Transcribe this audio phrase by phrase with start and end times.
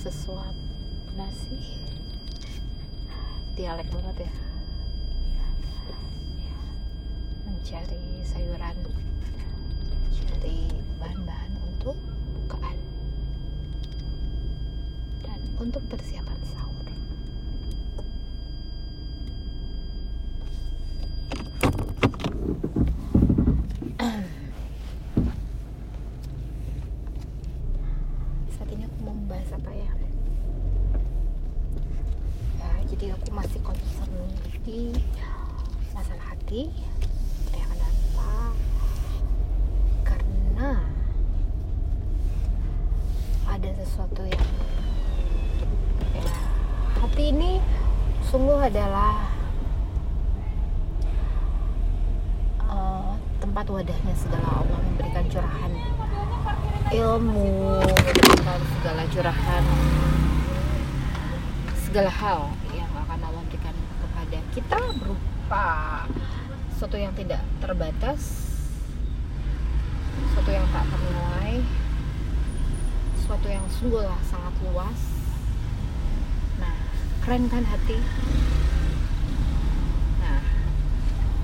[0.00, 0.56] sesuap
[1.12, 1.76] nasi
[3.52, 4.32] dialek banget ya?
[7.44, 8.80] Mencari sayuran
[10.08, 12.00] mencari bahan-bahan untuk
[12.32, 12.80] bukaan.
[15.20, 16.80] Dan untuk persiapan sahur
[28.48, 29.90] saat ini aku mau membahas apa ya?
[32.62, 34.14] Ya jadi aku masih concern
[34.62, 34.94] di
[35.90, 36.70] masalah hati
[37.50, 38.30] ya kenapa
[40.06, 40.70] karena
[43.50, 44.48] ada sesuatu yang
[46.14, 46.30] ya
[47.02, 47.58] hati ini
[48.30, 49.34] sungguh adalah
[52.70, 53.10] eh,
[53.42, 55.72] tempat wadahnya segala Allah memberikan curahan
[56.90, 59.64] ilmu memberikan segala curahan
[61.86, 62.40] segala hal
[62.74, 65.68] yang akan Allah berikan kepada kita berupa
[66.74, 68.50] sesuatu yang tidak terbatas
[70.30, 71.62] sesuatu yang tak ternilai
[73.30, 75.00] sesuatu yang sungguhlah sangat luas.
[76.58, 76.74] Nah
[77.22, 77.94] keren kan hati?
[80.18, 80.42] Nah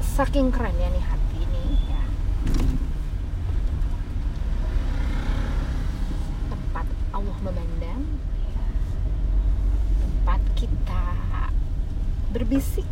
[0.02, 2.02] saking kerennya nih hati ini ya
[6.50, 8.02] tempat Allah memandang
[10.02, 11.04] tempat kita
[12.56, 12.88] berbisik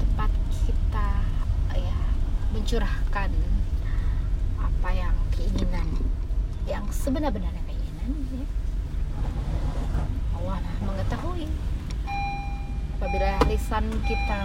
[0.00, 0.32] tempat
[0.64, 1.08] kita
[1.76, 1.98] ya
[2.56, 3.28] mencurahkan
[4.56, 5.84] apa yang keinginan
[6.64, 8.48] yang sebenar-benarnya keinginan ya.
[10.40, 11.44] Allah mengetahui.
[12.96, 14.40] Apabila lisan kita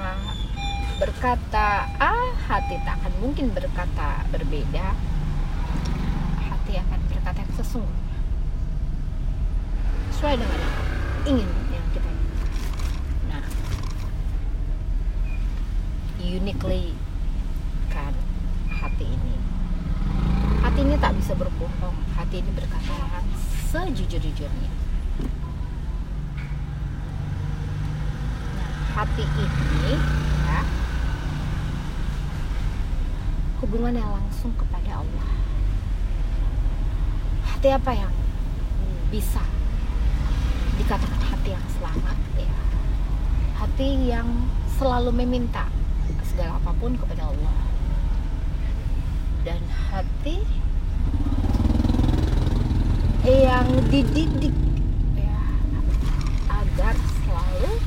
[0.99, 4.91] berkata A hati tak akan mungkin berkata berbeda
[6.51, 8.19] hati akan berkata yang sesungguhnya.
[10.19, 10.61] Sesuai dengan
[11.23, 12.49] ingin yang kita inginkan.
[13.27, 13.43] Nah,
[16.67, 16.91] uniquely
[17.87, 18.11] kan
[18.67, 19.35] hati ini.
[20.59, 21.95] Hati ini tak bisa berbohong.
[22.19, 23.27] Hati ini berkata yang
[23.71, 24.71] sejujur-jujurnya.
[28.55, 29.95] Nah, hati ini
[30.43, 30.61] ya
[33.63, 35.29] hubungannya langsung kepada Allah.
[37.47, 38.13] Hati apa yang
[39.07, 39.41] bisa
[40.77, 42.53] dikatakan hati yang selamat ya
[43.57, 44.29] hati yang
[44.77, 45.65] selalu meminta
[46.37, 47.55] segala apa pun kepada Allah.
[49.41, 49.57] Dan
[49.89, 50.37] hati
[53.25, 54.53] yang dididik
[55.17, 55.41] ya
[56.45, 57.81] agar selalu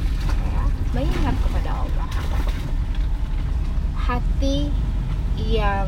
[0.50, 2.08] ya, mengingat kepada Allah.
[3.94, 4.74] Hati
[5.38, 5.86] yang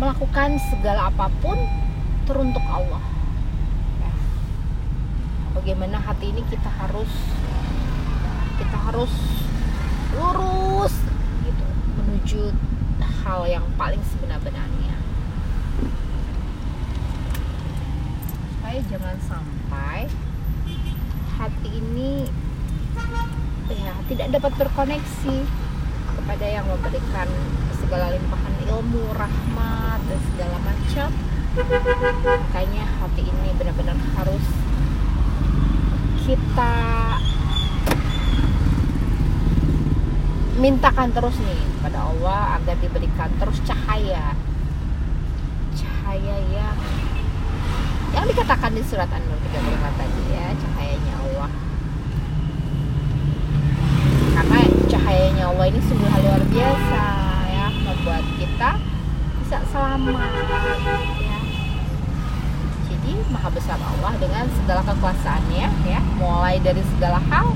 [0.00, 1.60] melakukan segala apa pun
[2.24, 3.04] teruntuk Allah.
[5.52, 7.12] Bagaimana hati ini kita harus
[8.56, 9.41] kita harus
[10.16, 10.94] lurus
[11.46, 11.64] gitu
[12.00, 12.42] menuju
[13.22, 14.96] hal yang paling sebenar-benarnya.
[18.52, 20.10] Supaya jangan sampai
[21.38, 22.28] hati ini
[23.72, 25.36] ya tidak dapat berkoneksi
[26.12, 27.28] kepada yang memberikan
[27.80, 31.08] segala limpahan ilmu, rahmat dan segala macam.
[31.52, 34.46] Makanya hati ini benar-benar harus
[36.22, 36.72] kita
[40.62, 44.30] mintakan terus nih pada Allah agar diberikan terus cahaya.
[45.74, 46.78] Cahaya yang
[48.14, 51.50] yang dikatakan di surat An-Nur 35 tadi ya cahayanya Allah.
[54.38, 57.04] Karena cahayanya Allah ini sungguh luar biasa
[57.50, 58.70] ya membuat kita
[59.42, 60.30] bisa selamat
[61.18, 61.38] ya.
[62.86, 66.00] Jadi maha besar Allah dengan segala kekuasaannya ya.
[66.22, 67.50] Mulai dari segala hal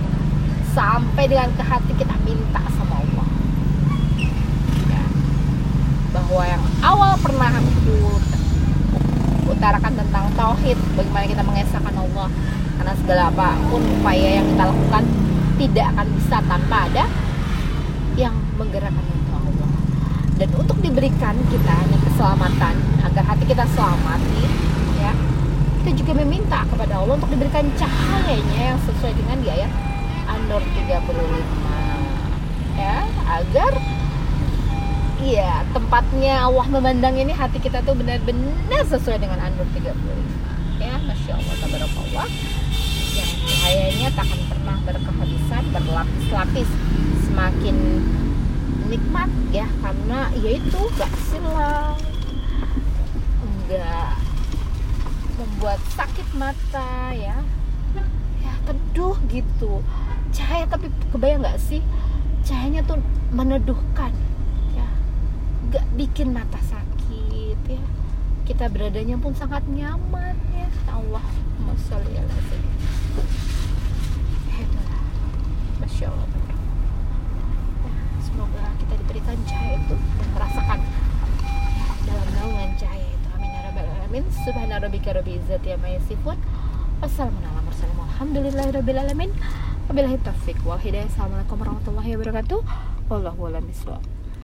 [0.76, 3.28] sampai dengan ke hati kita minta sama Allah
[4.92, 5.04] ya.
[6.12, 8.20] bahwa yang awal pernah aku
[9.48, 12.28] utarakan tentang tauhid bagaimana kita mengesahkan Allah.
[12.78, 15.04] Karena segala apa pun upaya yang kita lakukan
[15.58, 17.04] tidak akan bisa tanpa ada
[18.14, 19.70] yang menggerakkan itu Allah.
[20.38, 24.20] Dan untuk diberikan kita nih keselamatan agar hati kita selamat
[25.00, 25.12] ya
[25.82, 29.70] kita juga meminta kepada Allah untuk diberikan cahayanya yang sesuai dengan di ayat
[30.26, 32.96] An-Nur 35 ya
[33.40, 33.72] agar
[35.24, 40.46] iya tempatnya Allah memandang ini hati kita tuh benar-benar sesuai dengan An-Nur 35
[40.80, 42.28] ya Masya Allah Tabarakallah.
[43.16, 46.70] Yang cahayanya tak akan pernah berkehabisan berlapis-lapis.
[47.26, 47.76] Semakin
[48.86, 51.96] nikmat ya karena yaitu gak silang.
[53.42, 54.14] Enggak
[55.36, 57.40] membuat sakit mata ya.
[58.44, 59.80] Ya teduh gitu.
[60.30, 61.80] Cahaya tapi kebayang nggak sih?
[62.46, 63.00] Cahayanya tuh
[63.34, 64.12] meneduhkan
[65.70, 67.82] nggak bikin mata sakit ya.
[68.46, 70.70] Kita beradanya pun sangat nyaman ya.
[70.90, 71.26] Allah
[75.86, 76.28] masya Allah.
[77.86, 77.92] Ya,
[78.22, 80.80] semoga kita diberikan cahaya itu dan merasakan
[82.04, 83.28] dalam naungan cahaya itu.
[83.34, 84.24] Amin ya rabbal alamin.
[84.44, 86.38] Subhana rabbika rabbil izzati amma yasifun.
[87.02, 89.30] Wassalamualaikum warahmatullahi wabarakatuh
[89.86, 91.06] wabillahi taufiq wal hidayah.
[91.06, 92.60] Assalamualaikum warahmatullahi wabarakatuh.
[93.06, 94.15] Wallahu a'lam bishawab